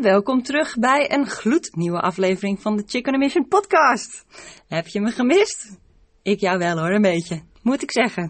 Welkom 0.00 0.42
terug 0.42 0.78
bij 0.78 1.12
een 1.12 1.26
gloednieuwe 1.26 2.00
aflevering 2.00 2.60
van 2.62 2.76
de 2.76 2.82
Chicken 2.86 3.18
Mission 3.18 3.48
podcast. 3.48 4.24
Heb 4.68 4.86
je 4.86 5.00
me 5.00 5.10
gemist? 5.10 5.78
Ik 6.22 6.40
jou 6.40 6.58
wel 6.58 6.78
hoor, 6.78 6.90
een 6.90 7.02
beetje, 7.02 7.42
moet 7.62 7.82
ik 7.82 7.92
zeggen. 7.92 8.22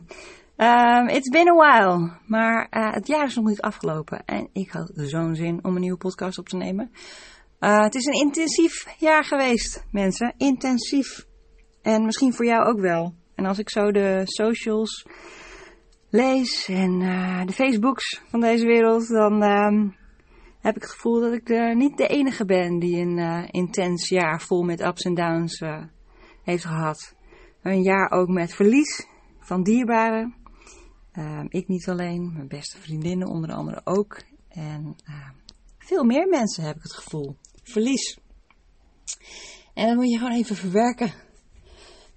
Um, 0.57 1.09
it's 1.09 1.29
been 1.29 1.49
a 1.49 1.55
while, 1.55 2.11
maar 2.27 2.67
uh, 2.71 2.93
het 2.93 3.07
jaar 3.07 3.27
is 3.27 3.35
nog 3.35 3.45
niet 3.45 3.61
afgelopen 3.61 4.25
en 4.25 4.49
ik 4.53 4.71
had 4.71 4.91
zo'n 4.95 5.35
zin 5.35 5.65
om 5.65 5.75
een 5.75 5.81
nieuwe 5.81 5.99
podcast 5.99 6.39
op 6.39 6.49
te 6.49 6.57
nemen. 6.57 6.91
Uh, 7.61 7.83
het 7.83 7.95
is 7.95 8.05
een 8.05 8.21
intensief 8.21 8.87
jaar 8.99 9.25
geweest, 9.25 9.85
mensen. 9.91 10.35
Intensief. 10.37 11.27
En 11.83 12.05
misschien 12.05 12.35
voor 12.35 12.47
jou 12.47 12.67
ook 12.67 12.81
wel. 12.81 13.15
En 13.35 13.47
als 13.47 13.59
ik 13.59 13.71
zo 13.71 13.91
de 13.91 14.21
socials 14.25 15.07
lees 16.11 16.69
en 16.69 17.01
uh, 17.01 17.45
de 17.47 17.53
Facebooks 17.53 18.23
van 18.31 18.41
deze 18.41 18.67
wereld, 18.67 19.09
dan 19.09 19.43
um, 19.43 19.97
heb 20.67 20.77
ik 20.77 20.83
het 20.83 20.91
gevoel 20.91 21.21
dat 21.21 21.33
ik 21.33 21.47
de, 21.47 21.73
niet 21.77 21.97
de 21.97 22.07
enige 22.07 22.45
ben 22.45 22.79
die 22.79 23.01
een 23.01 23.19
uh, 23.19 23.45
intens 23.51 24.09
jaar 24.09 24.41
vol 24.41 24.63
met 24.63 24.81
ups 24.81 25.03
en 25.03 25.15
downs 25.15 25.61
uh, 25.61 25.85
heeft 26.43 26.65
gehad. 26.65 27.15
Een 27.63 27.83
jaar 27.83 28.11
ook 28.11 28.29
met 28.29 28.55
verlies 28.55 29.07
van 29.41 29.63
dierbaren. 29.63 30.35
Uh, 31.13 31.45
ik 31.49 31.69
niet 31.69 31.89
alleen, 31.89 32.33
mijn 32.33 32.49
beste 32.49 32.81
vriendinnen 32.81 33.29
onder 33.29 33.53
andere 33.53 33.81
ook. 33.85 34.23
En 34.49 34.97
veel 35.79 36.05
meer 36.05 36.29
mensen 36.29 36.65
heb 36.65 36.77
ik 36.77 36.83
het 36.83 36.95
gevoel. 36.95 37.37
Verlies. 37.63 38.19
En 39.75 39.87
dan 39.87 39.97
moet 39.97 40.11
je 40.11 40.19
gewoon 40.19 40.37
even 40.37 40.57
verwerken. 40.57 41.13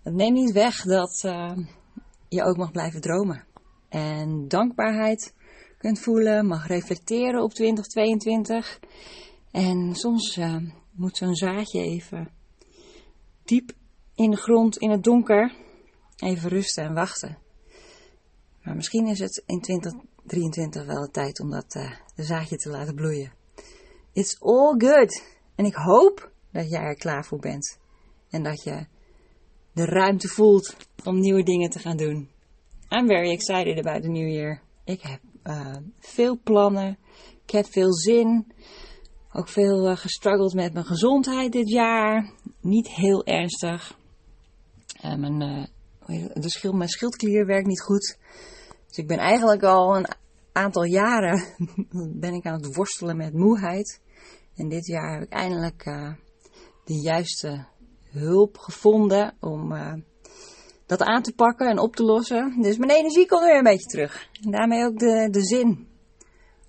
Dat 0.04 0.14
neemt 0.14 0.38
niet 0.38 0.52
weg 0.52 0.84
dat 0.84 1.20
je 2.30 2.44
ook 2.44 2.58
mag 2.58 2.72
blijven 2.72 3.02
dromen. 3.02 3.44
En 3.90 4.48
dankbaarheid 4.48 5.34
kunt 5.80 6.00
voelen, 6.00 6.46
mag 6.46 6.68
reflecteren 6.68 7.44
op 7.44 7.54
2022. 7.54 8.80
En 9.52 9.96
soms 9.96 10.38
uh, 10.38 10.56
moet 10.92 11.18
zo'n 11.18 11.36
zaadje 11.36 11.82
even 11.82 12.30
diep 13.44 13.72
in 14.16 14.30
de 14.30 14.38
grond, 14.38 14.78
in 14.78 14.90
het 14.90 15.04
donker, 15.04 15.54
even 16.18 16.50
rusten 16.50 16.84
en 16.84 16.94
wachten. 16.94 17.38
Maar 18.64 18.76
misschien 18.76 19.08
is 19.08 19.20
het 19.20 19.44
in 19.46 19.62
2023 19.62 20.86
wel 20.86 21.02
de 21.02 21.12
tijd 21.12 21.40
om 21.40 21.50
dat 21.50 21.76
uh, 21.76 21.92
de 22.16 22.24
zaadje 22.24 22.56
te 22.56 22.70
laten 22.70 22.96
bloeien. 22.96 23.32
It's 24.14 24.38
all 24.40 24.76
good. 24.78 25.24
En 25.56 25.66
ik 25.66 25.74
hoop 25.74 26.32
dat 26.52 26.70
jij 26.70 26.82
er 26.82 26.96
klaar 26.96 27.26
voor 27.26 27.40
bent. 27.40 27.80
En 28.30 28.44
dat 28.44 28.64
je 28.64 28.86
de 29.74 29.86
ruimte 29.86 30.28
voelt 30.28 30.76
om 31.04 31.20
nieuwe 31.20 31.44
dingen 31.44 31.70
te 31.70 31.80
gaan 31.80 31.98
doen. 31.98 32.30
I'm 32.90 33.08
very 33.08 33.30
excited 33.30 33.78
about 33.78 34.02
the 34.02 34.10
new 34.10 34.30
year. 34.30 34.62
Ik 34.84 35.02
heb 35.02 35.20
uh, 35.44 35.76
veel 36.00 36.40
plannen. 36.44 36.98
Ik 37.44 37.52
heb 37.52 37.66
veel 37.66 37.94
zin. 37.94 38.52
Ook 39.34 39.48
veel 39.48 39.90
uh, 39.90 39.98
gestruggeld 39.98 40.54
met 40.54 40.74
mijn 40.74 40.86
gezondheid 40.86 41.52
dit 41.52 41.70
jaar. 41.70 42.32
Niet 42.62 42.88
heel 42.88 43.26
ernstig. 43.26 43.98
Uh, 45.06 45.16
mijn, 45.16 45.70
schild, 46.36 46.76
mijn 46.76 46.90
schildklier 46.90 47.46
werkt 47.46 47.68
niet 47.68 47.82
goed. 47.82 48.18
Dus 48.88 48.98
ik 48.98 49.08
ben 49.08 49.18
eigenlijk 49.18 49.64
al 49.64 49.96
een 49.96 50.08
aantal 50.52 50.84
jaren 50.84 51.44
ben 52.20 52.34
ik 52.34 52.46
aan 52.46 52.62
het 52.62 52.76
worstelen 52.76 53.18
met 53.18 53.34
moeheid. 53.34 54.02
En 54.56 54.70
dit 54.70 54.86
jaar 54.86 55.14
heb 55.14 55.24
ik 55.24 55.32
eindelijk 55.32 55.84
de 56.86 57.02
juiste 57.02 57.66
hulp 58.10 58.58
gevonden 58.58 59.36
om 59.40 59.74
dat 60.90 61.02
aan 61.02 61.22
te 61.22 61.34
pakken 61.34 61.68
en 61.68 61.80
op 61.80 61.96
te 61.96 62.04
lossen. 62.04 62.62
Dus 62.62 62.78
mijn 62.78 62.92
energie 62.92 63.28
komt 63.28 63.44
weer 63.44 63.58
een 63.58 63.64
beetje 63.64 63.90
terug. 63.90 64.30
En 64.44 64.52
daarmee 64.52 64.86
ook 64.86 65.00
de, 65.00 65.28
de 65.32 65.46
zin 65.46 65.88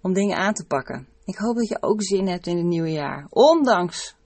om 0.03 0.13
dingen 0.13 0.37
aan 0.37 0.53
te 0.53 0.67
pakken. 0.67 1.09
Ik 1.25 1.37
hoop 1.37 1.57
dat 1.57 1.69
je 1.69 1.83
ook 1.83 2.03
zin 2.03 2.29
hebt 2.29 2.47
in 2.47 2.57
het 2.57 2.67
nieuwe 2.67 2.91
jaar. 2.91 3.27
Ondanks 3.31 4.17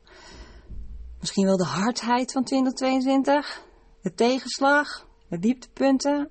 misschien 1.20 1.46
wel 1.46 1.56
de 1.56 1.64
hardheid 1.64 2.32
van 2.32 2.44
2022, 2.44 3.64
de 4.02 4.14
tegenslag, 4.14 5.06
de 5.28 5.38
dieptepunten. 5.38 6.30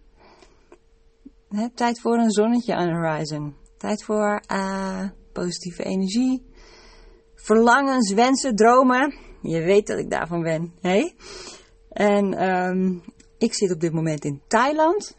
He, 1.49 1.69
tijd 1.69 1.99
voor 1.99 2.17
een 2.17 2.31
zonnetje 2.31 2.75
aan 2.75 2.87
de 2.87 2.93
horizon. 2.93 3.55
Tijd 3.77 4.03
voor 4.03 4.43
uh, 4.51 5.09
positieve 5.33 5.83
energie. 5.83 6.45
Verlangens, 7.35 8.13
wensen, 8.13 8.55
dromen. 8.55 9.15
Je 9.41 9.61
weet 9.61 9.87
dat 9.87 9.99
ik 9.99 10.09
daarvan 10.09 10.41
ben. 10.41 10.73
Hey? 10.81 11.15
En 11.89 12.49
um, 12.49 13.01
ik 13.43 13.53
zit 13.53 13.71
op 13.71 13.79
dit 13.79 13.93
moment 13.93 14.25
in 14.25 14.41
Thailand. 14.47 15.17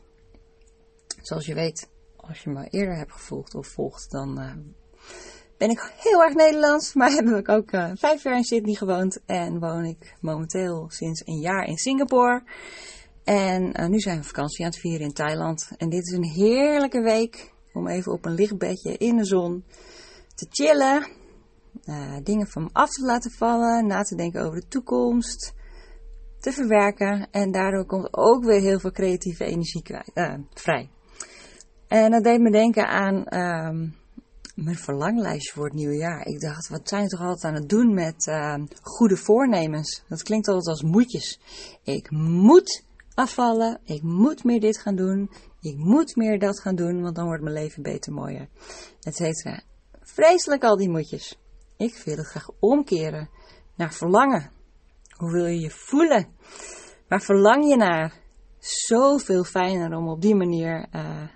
Zoals 1.22 1.46
je 1.46 1.54
weet, 1.54 1.88
als 2.16 2.42
je 2.42 2.50
me 2.50 2.68
eerder 2.68 2.96
hebt 2.96 3.12
gevolgd 3.12 3.54
of 3.54 3.66
volgt, 3.66 4.10
dan 4.10 4.40
uh, 4.40 4.52
ben 5.56 5.70
ik 5.70 5.92
heel 5.96 6.22
erg 6.22 6.34
Nederlands. 6.34 6.94
Maar 6.94 7.10
heb 7.18 7.26
ik 7.26 7.48
ook 7.48 7.72
uh, 7.72 7.90
vijf 7.94 8.22
jaar 8.22 8.36
in 8.36 8.44
Sydney 8.44 8.74
gewoond 8.74 9.20
en 9.26 9.58
woon 9.58 9.84
ik 9.84 10.16
momenteel 10.20 10.86
sinds 10.90 11.22
een 11.26 11.40
jaar 11.40 11.64
in 11.64 11.76
Singapore. 11.76 12.42
En 13.24 13.80
uh, 13.80 13.86
nu 13.86 13.98
zijn 13.98 14.18
we 14.18 14.24
vakantie 14.24 14.64
aan 14.64 14.70
het 14.70 14.80
vieren 14.80 15.06
in 15.06 15.12
Thailand. 15.12 15.70
En 15.76 15.88
dit 15.88 16.06
is 16.06 16.12
een 16.12 16.30
heerlijke 16.30 17.00
week 17.00 17.52
om 17.72 17.88
even 17.88 18.12
op 18.12 18.24
een 18.24 18.34
lichtbedje 18.34 18.96
in 18.96 19.16
de 19.16 19.24
zon 19.24 19.64
te 20.34 20.46
chillen. 20.50 21.06
dingen 22.22 22.46
van 22.46 22.62
me 22.62 22.68
af 22.72 22.90
te 22.90 23.04
laten 23.04 23.30
vallen, 23.30 23.86
na 23.86 24.02
te 24.02 24.16
denken 24.16 24.42
over 24.42 24.60
de 24.60 24.68
toekomst 24.68 25.54
te 26.44 26.52
verwerken. 26.52 27.28
En 27.30 27.50
daardoor 27.50 27.86
komt 27.86 28.08
ook 28.10 28.44
weer 28.44 28.60
heel 28.60 28.78
veel 28.78 28.90
creatieve 28.90 29.44
energie 29.44 29.82
uh, 30.14 30.34
vrij. 30.54 30.90
En 31.88 32.10
dat 32.10 32.24
deed 32.24 32.40
me 32.40 32.50
denken 32.50 32.86
aan 32.86 33.14
uh, 33.14 33.90
mijn 34.54 34.76
verlanglijstje 34.76 35.52
voor 35.52 35.64
het 35.64 35.74
nieuwe 35.74 35.96
jaar. 35.96 36.26
Ik 36.26 36.40
dacht, 36.40 36.68
wat 36.68 36.88
zijn 36.88 37.02
we 37.02 37.08
toch 37.08 37.20
altijd 37.20 37.44
aan 37.44 37.60
het 37.60 37.68
doen 37.68 37.94
met 37.94 38.26
uh, 38.26 38.54
goede 38.82 39.16
voornemens? 39.16 40.04
Dat 40.08 40.22
klinkt 40.22 40.48
altijd 40.48 40.66
als 40.66 40.82
moetjes. 40.82 41.40
Ik 41.82 42.10
moet 42.10 42.84
afvallen, 43.14 43.80
ik 43.84 44.02
moet 44.02 44.44
meer 44.44 44.60
dit 44.60 44.78
gaan 44.78 44.96
doen, 44.96 45.30
ik 45.60 45.76
moet 45.76 46.16
meer 46.16 46.38
dat 46.38 46.60
gaan 46.60 46.74
doen, 46.74 47.02
want 47.02 47.16
dan 47.16 47.26
wordt 47.26 47.42
mijn 47.42 47.54
leven 47.54 47.82
beter 47.82 48.12
mooier. 48.12 48.48
Et 49.02 49.16
cetera. 49.16 49.62
Vreselijk 50.00 50.62
al 50.62 50.76
die 50.76 50.90
moetjes. 50.90 51.38
Ik 51.76 52.02
wil 52.04 52.16
het 52.16 52.26
graag 52.26 52.48
omkeren 52.60 53.28
naar 53.76 53.92
verlangen. 53.92 54.50
Hoe 55.16 55.30
wil 55.30 55.46
je 55.46 55.60
je 55.60 55.70
voelen? 55.70 56.26
Waar 57.08 57.22
verlang 57.22 57.68
je 57.68 57.76
naar? 57.76 58.22
Zoveel 58.58 59.44
fijner 59.44 59.96
om 59.96 60.08
op 60.08 60.20
die 60.20 60.34
manier 60.34 60.86
uh, 60.92 61.28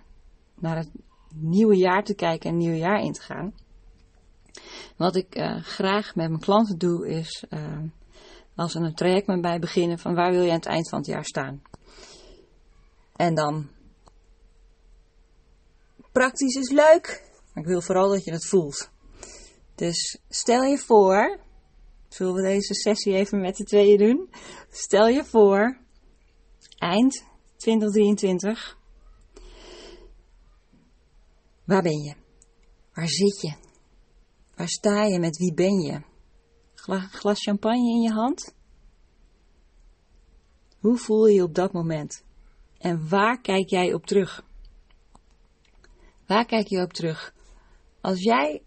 naar 0.55 0.77
het 0.77 0.91
nieuwe 1.35 1.77
jaar 1.77 2.05
te 2.05 2.15
kijken 2.15 2.49
en 2.49 2.55
het 2.55 2.65
nieuwe 2.65 2.79
jaar 2.79 3.01
in 3.01 3.13
te 3.13 3.21
gaan. 3.21 3.55
Wat 4.97 5.17
ik 5.17 5.37
uh, 5.37 5.63
graag 5.63 6.15
met 6.15 6.29
mijn 6.29 6.41
klanten 6.41 6.79
doe 6.79 7.09
is, 7.09 7.45
uh, 7.51 7.79
als 8.55 8.73
ze 8.73 8.79
een 8.79 8.95
traject 8.95 9.27
met 9.27 9.41
mij 9.41 9.59
beginnen, 9.59 9.99
van 9.99 10.15
waar 10.15 10.31
wil 10.31 10.43
je 10.43 10.51
aan 10.51 10.57
het 10.57 10.67
eind 10.67 10.89
van 10.89 10.99
het 10.99 11.07
jaar 11.07 11.25
staan? 11.25 11.63
En 13.17 13.35
dan, 13.35 13.69
praktisch 16.13 16.55
is 16.55 16.71
leuk, 16.71 17.31
maar 17.55 17.65
ik 17.65 17.71
wil 17.71 17.81
vooral 17.81 18.09
dat 18.09 18.25
je 18.25 18.33
het 18.33 18.47
voelt. 18.47 18.91
Dus 19.75 20.21
stel 20.29 20.63
je 20.63 20.79
voor 20.79 21.39
Zullen 22.09 22.35
we 22.35 22.43
deze 22.43 22.75
sessie 22.75 23.15
even 23.15 23.41
met 23.41 23.57
de 23.57 23.65
tweeën 23.65 23.99
doen? 23.99 24.31
Stel 24.71 25.09
je 25.09 25.25
voor, 25.25 25.79
eind 26.79 27.25
2023. 27.57 28.79
Waar 31.65 31.83
ben 31.83 31.99
je? 32.03 32.15
Waar 32.93 33.09
zit 33.09 33.41
je? 33.41 33.55
Waar 34.57 34.69
sta 34.69 35.05
je? 35.05 35.19
Met 35.19 35.37
wie 35.37 35.55
ben 35.55 35.81
je? 35.81 36.03
Gla 36.75 36.99
glas 36.99 37.43
champagne 37.43 37.91
in 37.91 38.01
je 38.01 38.13
hand? 38.13 38.55
Hoe 40.79 40.97
voel 40.97 41.27
je 41.27 41.35
je 41.35 41.43
op 41.43 41.55
dat 41.55 41.73
moment? 41.73 42.25
En 42.79 43.09
waar 43.09 43.41
kijk 43.41 43.69
jij 43.69 43.95
op 43.95 44.07
terug? 44.07 44.47
Waar 46.27 46.45
kijk 46.45 46.67
je 46.67 46.83
op 46.83 46.93
terug? 46.93 47.35
Als 48.01 48.23
jij 48.23 48.63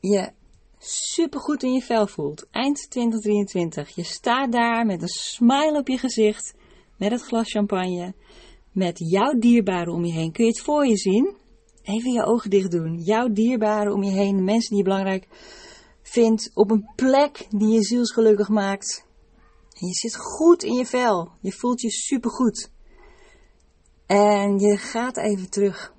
je 0.00 0.32
super 0.82 1.40
goed 1.40 1.62
in 1.62 1.72
je 1.72 1.80
vel 1.80 2.06
voelt. 2.06 2.46
Eind 2.50 2.90
2023. 2.90 3.88
Je 3.94 4.04
staat 4.04 4.52
daar 4.52 4.86
met 4.86 5.02
een 5.02 5.08
smile 5.08 5.78
op 5.78 5.88
je 5.88 5.98
gezicht. 5.98 6.54
Met 6.96 7.10
het 7.10 7.22
glas 7.22 7.50
champagne. 7.50 8.14
Met 8.72 8.98
jouw 8.98 9.38
dierbaren 9.38 9.92
om 9.92 10.04
je 10.04 10.12
heen. 10.12 10.32
Kun 10.32 10.44
je 10.44 10.50
het 10.50 10.60
voor 10.60 10.86
je 10.86 10.96
zien? 10.96 11.36
Even 11.82 12.12
je 12.12 12.24
ogen 12.24 12.50
dicht 12.50 12.70
doen. 12.70 12.98
Jouw 12.98 13.28
dierbaren 13.28 13.92
om 13.92 14.02
je 14.02 14.10
heen. 14.10 14.36
De 14.36 14.42
mensen 14.42 14.68
die 14.68 14.78
je 14.78 14.84
belangrijk 14.84 15.26
vindt. 16.02 16.50
Op 16.54 16.70
een 16.70 16.90
plek 16.96 17.46
die 17.50 17.72
je 17.72 17.82
zielsgelukkig 17.82 18.48
maakt. 18.48 19.06
En 19.80 19.86
je 19.86 19.94
zit 19.94 20.16
goed 20.16 20.62
in 20.62 20.74
je 20.74 20.86
vel. 20.86 21.30
Je 21.40 21.52
voelt 21.52 21.80
je 21.80 21.90
super 21.90 22.30
goed. 22.30 22.70
En 24.06 24.58
je 24.58 24.76
gaat 24.76 25.16
even 25.16 25.50
terug 25.50 25.94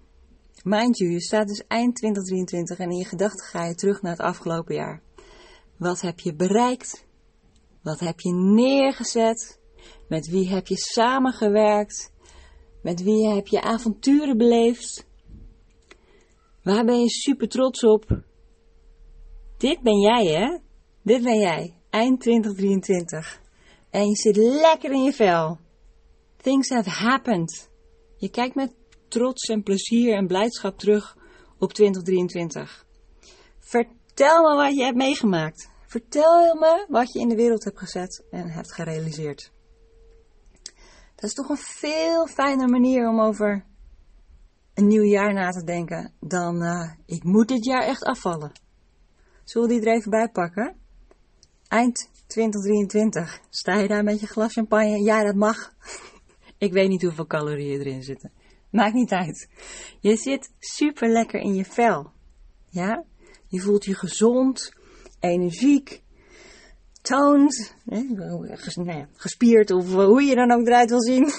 Mind 0.63 0.97
you, 0.97 1.11
je 1.11 1.21
staat 1.21 1.47
dus 1.47 1.67
eind 1.67 1.95
2023 1.95 2.77
en 2.77 2.91
in 2.91 2.97
je 2.97 3.05
gedachten 3.05 3.45
ga 3.45 3.65
je 3.65 3.75
terug 3.75 4.01
naar 4.01 4.11
het 4.11 4.21
afgelopen 4.21 4.75
jaar. 4.75 5.01
Wat 5.77 6.01
heb 6.01 6.19
je 6.19 6.35
bereikt? 6.35 7.05
Wat 7.83 7.99
heb 7.99 8.19
je 8.19 8.33
neergezet? 8.33 9.59
Met 10.07 10.27
wie 10.27 10.49
heb 10.49 10.67
je 10.67 10.77
samengewerkt? 10.77 12.13
Met 12.81 13.03
wie 13.03 13.27
heb 13.27 13.47
je 13.47 13.61
avonturen 13.61 14.37
beleefd? 14.37 15.07
Waar 16.63 16.85
ben 16.85 16.99
je 16.99 17.09
super 17.09 17.49
trots 17.49 17.83
op? 17.83 18.21
Dit 19.57 19.81
ben 19.81 19.99
jij, 19.99 20.25
hè? 20.25 20.57
Dit 21.03 21.23
ben 21.23 21.39
jij. 21.39 21.75
Eind 21.89 22.19
2023. 22.21 23.41
En 23.89 24.07
je 24.07 24.15
zit 24.15 24.35
lekker 24.35 24.91
in 24.91 25.03
je 25.03 25.13
vel. 25.13 25.59
Things 26.37 26.69
have 26.69 26.89
happened. 26.89 27.69
Je 28.17 28.29
kijkt 28.29 28.55
met 28.55 28.73
trots 29.11 29.49
en 29.49 29.63
plezier 29.63 30.15
en 30.15 30.27
blijdschap 30.27 30.77
terug 30.77 31.17
op 31.57 31.73
2023. 31.73 32.85
Vertel 33.59 34.49
me 34.49 34.55
wat 34.55 34.75
je 34.75 34.83
hebt 34.83 34.97
meegemaakt. 34.97 35.69
Vertel 35.85 36.55
me 36.55 36.85
wat 36.89 37.13
je 37.13 37.19
in 37.19 37.29
de 37.29 37.35
wereld 37.35 37.63
hebt 37.63 37.79
gezet 37.79 38.23
en 38.29 38.49
hebt 38.49 38.73
gerealiseerd. 38.73 39.51
Dat 41.15 41.29
is 41.29 41.33
toch 41.33 41.49
een 41.49 41.57
veel 41.57 42.27
fijner 42.27 42.69
manier 42.69 43.09
om 43.09 43.21
over 43.21 43.65
een 44.73 44.87
nieuw 44.87 45.03
jaar 45.03 45.33
na 45.33 45.49
te 45.49 45.63
denken 45.63 46.13
dan 46.19 46.63
uh, 46.63 46.91
ik 47.05 47.23
moet 47.23 47.47
dit 47.47 47.65
jaar 47.65 47.83
echt 47.83 48.03
afvallen. 48.03 48.51
Zullen 49.43 49.67
we 49.67 49.73
die 49.73 49.85
er 49.85 49.95
even 49.95 50.11
bij 50.11 50.29
pakken? 50.29 50.75
Eind 51.67 52.09
2023. 52.27 53.39
Sta 53.49 53.77
je 53.77 53.87
daar 53.87 54.03
met 54.03 54.19
je 54.19 54.27
glas 54.27 54.53
champagne? 54.53 55.03
Ja, 55.03 55.23
dat 55.23 55.35
mag. 55.35 55.73
ik 56.57 56.73
weet 56.73 56.89
niet 56.89 57.01
hoeveel 57.01 57.27
calorieën 57.27 57.79
erin 57.79 58.03
zitten. 58.03 58.31
Maakt 58.71 58.93
niet 58.93 59.11
uit. 59.11 59.49
Je 59.99 60.15
zit 60.15 60.51
super 60.59 61.09
lekker 61.09 61.39
in 61.39 61.55
je 61.55 61.65
vel. 61.65 62.11
Ja? 62.69 63.03
Je 63.47 63.59
voelt 63.59 63.85
je 63.85 63.95
gezond, 63.95 64.73
energiek, 65.19 66.01
toned, 67.01 67.75
nou 67.85 68.57
gespierd 69.15 69.71
of 69.71 69.93
hoe 69.93 70.23
je 70.23 70.35
dan 70.35 70.51
ook 70.51 70.67
eruit 70.67 70.89
wil 70.89 71.01
zien. 71.01 71.31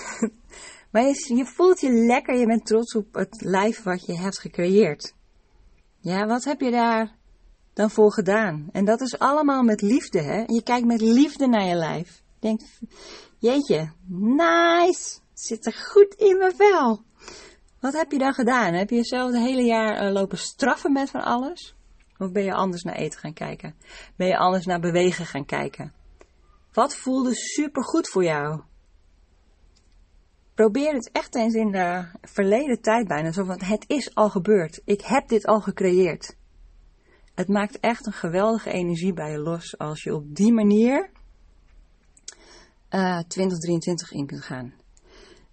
maar 0.93 1.02
je, 1.02 1.34
je 1.34 1.46
voelt 1.46 1.81
je 1.81 1.90
lekker, 1.90 2.38
je 2.38 2.46
bent 2.46 2.67
trots 2.67 2.94
op 2.94 3.14
het 3.14 3.40
lijf 3.40 3.82
wat 3.82 4.06
je 4.06 4.19
hebt 4.19 4.38
gecreëerd. 4.38 5.14
Ja, 6.00 6.26
wat 6.26 6.44
heb 6.44 6.61
je 6.61 6.70
daar 6.70 7.17
dan 7.73 7.90
voor 7.90 8.12
gedaan? 8.12 8.69
En 8.73 8.84
dat 8.84 9.00
is 9.00 9.19
allemaal 9.19 9.62
met 9.62 9.82
liefde, 9.82 10.20
hè? 10.20 10.43
Je 10.46 10.62
kijkt 10.62 10.87
met 10.87 11.00
liefde 11.00 11.46
naar 11.46 11.67
je 11.67 11.75
lijf. 11.75 12.23
Je 12.40 12.49
denkt, 12.49 12.81
jeetje, 13.38 13.93
nice, 14.08 15.19
zit 15.34 15.67
er 15.67 15.73
goed 15.73 16.14
in 16.14 16.38
mijn 16.38 16.56
vel. 16.56 17.02
Wat 17.82 17.93
heb 17.93 18.12
je 18.12 18.19
dan 18.19 18.34
gedaan? 18.34 18.75
Heb 18.75 18.90
je 18.90 18.96
jezelf 18.96 19.32
het 19.32 19.40
hele 19.40 19.62
jaar 19.62 19.96
eh, 19.96 20.12
lopen 20.12 20.38
straffen 20.38 20.93
met 20.93 21.11
van 21.11 21.23
alles? 21.23 21.75
Of 22.19 22.32
ben 22.32 22.44
je 22.44 22.55
anders 22.55 22.82
naar 22.82 22.94
eten 22.94 23.19
gaan 23.19 23.32
kijken? 23.32 23.75
Ben 24.17 24.26
je 24.26 24.37
anders 24.37 24.67
naar 24.67 24.81
bewegen 24.81 25.26
gaan 25.26 25.44
kijken? 25.44 25.93
Wat 26.73 26.96
voelde 26.96 27.34
supergoed 27.34 28.08
voor 28.08 28.25
jou? 28.25 28.61
Probeer 30.55 30.94
het 30.94 31.11
echt 31.12 31.34
eens 31.34 31.55
in 31.55 31.70
de 31.70 32.05
verleden 32.20 32.81
tijd 32.81 33.08
bijna. 33.08 33.32
Zo 33.32 33.44
van, 33.44 33.62
het 33.62 33.84
is 33.87 34.14
al 34.14 34.31
gebeurd. 34.31 34.81
Ik 34.84 35.00
heb 35.00 35.29
dit 35.29 35.46
al 35.46 35.61
gecreëerd. 35.61 36.37
Het 37.34 37.49
maakt 37.49 37.81
echt 37.81 38.06
een 38.06 38.12
geweldige 38.12 38.70
energie 38.70 39.12
bij 39.12 39.31
je 39.31 39.38
los 39.38 39.79
als 39.79 40.02
je 40.02 40.14
op 40.14 40.34
die 40.34 40.52
manier 40.52 41.11
uh, 42.90 43.19
eh, 43.19 43.25
2023 43.26 44.12
in 44.12 44.26
kunt 44.26 44.44
gaan. 44.44 44.81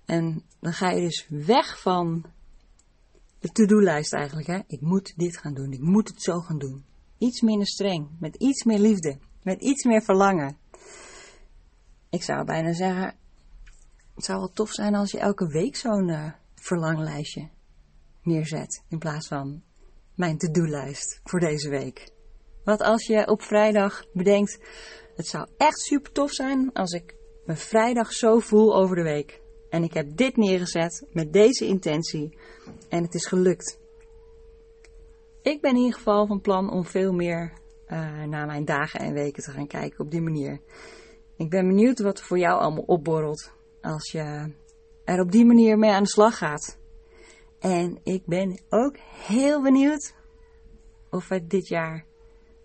En 0.10 0.44
dan 0.60 0.74
ga 0.74 0.90
je 0.90 1.02
dus 1.02 1.26
weg 1.30 1.80
van 1.82 2.26
de 3.40 3.50
to-do-lijst 3.52 4.14
eigenlijk. 4.14 4.48
Hè? 4.48 4.60
Ik 4.68 4.82
moet 4.82 5.14
dit 5.16 5.38
gaan 5.38 5.54
doen, 5.54 5.72
ik 5.72 5.82
moet 5.82 6.08
het 6.08 6.22
zo 6.22 6.40
gaan 6.40 6.58
doen. 6.58 6.86
Iets 7.18 7.42
minder 7.42 7.68
streng, 7.68 8.10
met 8.20 8.36
iets 8.36 8.64
meer 8.64 8.80
liefde, 8.80 9.18
met 9.44 9.62
iets 9.62 9.84
meer 9.84 10.02
verlangen. 10.02 10.58
Ik 12.10 12.24
zou 12.24 12.46
bijna 12.46 12.74
zeggen, 12.74 13.16
het 14.16 14.26
zou 14.26 14.40
wel 14.40 14.52
tof 14.52 14.72
zijn 14.72 14.96
als 14.96 15.12
je 15.12 15.20
elke 15.20 15.48
week 15.48 15.76
zo'n 15.76 16.08
uh, 16.08 16.32
verlanglijstje 16.56 17.50
neerzet. 18.24 18.84
In 18.88 19.00
plaats 19.00 19.28
van 19.28 19.62
mijn 20.16 20.38
to-do-lijst 20.38 21.20
voor 21.24 21.40
deze 21.40 21.70
week. 21.70 22.12
Wat 22.64 22.82
als 22.82 23.06
je 23.06 23.28
op 23.28 23.42
vrijdag 23.42 24.06
bedenkt, 24.14 24.60
het 25.16 25.28
zou 25.28 25.48
echt 25.58 25.80
super 25.80 26.12
tof 26.12 26.32
zijn 26.32 26.74
als 26.74 26.92
ik 26.92 27.16
me 27.46 27.56
vrijdag 27.56 28.12
zo 28.12 28.40
voel 28.40 28.76
over 28.76 28.96
de 28.96 29.04
week. 29.04 29.48
En 29.70 29.84
ik 29.84 29.94
heb 29.94 30.18
dit 30.18 30.38
neergezet 30.38 31.08
met 31.12 31.34
deze 31.34 31.66
intentie 31.66 32.38
en 32.90 33.04
het 33.04 33.14
is 33.14 33.26
gelukt. 33.26 33.80
Ik 35.42 35.62
ben 35.62 35.72
in 35.72 35.78
ieder 35.78 35.94
geval 35.94 36.28
van 36.28 36.42
plan 36.42 36.72
om 36.72 36.86
veel 36.86 37.14
meer 37.14 37.54
uh, 37.88 38.24
naar 38.24 38.46
mijn 38.46 38.66
dagen 38.66 39.00
en 39.00 39.14
weken 39.14 39.44
te 39.44 39.52
gaan 39.52 39.68
kijken 39.68 40.00
op 40.00 40.12
die 40.12 40.22
manier. 40.22 40.60
Ik 41.38 41.50
ben 41.50 41.68
benieuwd 41.68 42.00
wat 42.00 42.20
er 42.20 42.26
voor 42.26 42.40
jou 42.40 42.60
allemaal 42.60 42.84
opborrelt 42.84 43.52
als 43.82 44.12
je 44.12 44.54
er 45.04 45.20
op 45.20 45.32
die 45.32 45.46
manier 45.46 45.78
mee 45.78 45.92
aan 45.92 46.04
de 46.04 46.10
slag 46.10 46.38
gaat. 46.38 46.78
En 47.60 48.00
ik 48.04 48.26
ben 48.26 48.62
ook 48.70 48.98
heel 49.28 49.62
benieuwd 49.62 50.14
of 51.10 51.28
we 51.28 51.48
dit 51.48 51.68
jaar 51.68 52.06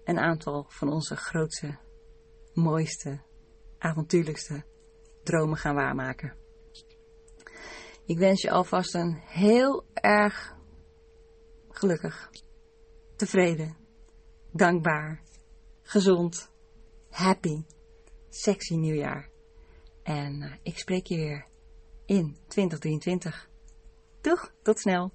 een 0.04 0.18
aantal 0.18 0.66
van 0.68 0.92
onze 0.92 1.16
grootste, 1.16 1.78
mooiste, 2.54 3.20
avontuurlijkste 3.78 4.62
dromen 5.22 5.56
gaan 5.56 5.74
waarmaken. 5.74 6.43
Ik 8.06 8.18
wens 8.18 8.42
je 8.42 8.50
alvast 8.50 8.94
een 8.94 9.14
heel 9.14 9.84
erg 9.92 10.56
gelukkig, 11.68 12.30
tevreden, 13.16 13.76
dankbaar, 14.52 15.22
gezond, 15.82 16.50
happy, 17.10 17.64
sexy 18.28 18.74
nieuwjaar. 18.74 19.28
En 20.02 20.42
uh, 20.42 20.52
ik 20.62 20.78
spreek 20.78 21.06
je 21.06 21.16
weer 21.16 21.46
in 22.06 22.36
2023. 22.48 23.48
Doeg, 24.20 24.52
tot 24.62 24.78
snel! 24.78 25.12